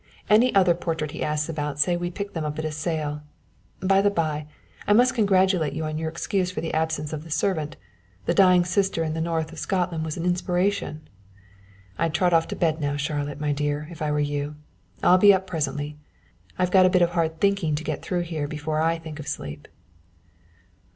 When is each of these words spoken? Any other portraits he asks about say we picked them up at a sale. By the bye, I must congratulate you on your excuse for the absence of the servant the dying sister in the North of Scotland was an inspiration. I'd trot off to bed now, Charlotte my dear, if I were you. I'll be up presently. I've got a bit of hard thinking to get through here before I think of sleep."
Any 0.31 0.51
other 0.55 0.73
portraits 0.73 1.13
he 1.13 1.21
asks 1.21 1.47
about 1.47 1.77
say 1.77 1.95
we 1.95 2.09
picked 2.09 2.33
them 2.33 2.43
up 2.43 2.57
at 2.57 2.65
a 2.65 2.71
sale. 2.71 3.21
By 3.81 4.01
the 4.01 4.09
bye, 4.09 4.47
I 4.87 4.93
must 4.93 5.13
congratulate 5.13 5.73
you 5.73 5.83
on 5.83 5.99
your 5.99 6.09
excuse 6.09 6.49
for 6.49 6.59
the 6.59 6.73
absence 6.73 7.13
of 7.13 7.23
the 7.23 7.29
servant 7.29 7.77
the 8.25 8.33
dying 8.33 8.65
sister 8.65 9.03
in 9.03 9.13
the 9.13 9.21
North 9.21 9.51
of 9.51 9.59
Scotland 9.59 10.03
was 10.03 10.17
an 10.17 10.25
inspiration. 10.25 11.07
I'd 11.99 12.15
trot 12.15 12.33
off 12.33 12.47
to 12.47 12.55
bed 12.55 12.81
now, 12.81 12.97
Charlotte 12.97 13.39
my 13.39 13.51
dear, 13.51 13.87
if 13.91 14.01
I 14.01 14.09
were 14.11 14.19
you. 14.19 14.55
I'll 15.03 15.19
be 15.19 15.35
up 15.35 15.45
presently. 15.45 15.99
I've 16.57 16.71
got 16.71 16.87
a 16.87 16.89
bit 16.89 17.03
of 17.03 17.11
hard 17.11 17.39
thinking 17.39 17.75
to 17.75 17.83
get 17.83 18.01
through 18.01 18.21
here 18.21 18.47
before 18.47 18.79
I 18.81 18.97
think 18.97 19.19
of 19.19 19.27
sleep." 19.27 19.67